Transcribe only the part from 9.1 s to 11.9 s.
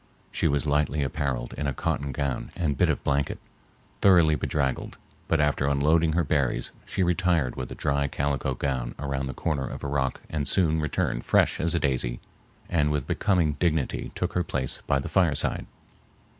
the corner of a rock and soon returned fresh as a